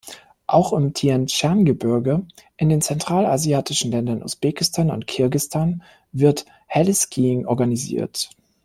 Auch 0.47 0.73
im 0.73 0.95
Tienschan-Gebirge 0.95 2.25
in 2.57 2.69
den 2.69 2.81
zentralasiatischen 2.81 3.91
Ländern 3.91 4.23
Usbekistan 4.23 4.89
und 4.89 5.05
Kirgistan 5.05 5.83
wird 6.11 6.47
Heliskiing 6.65 7.45
organisiert. 7.45 8.31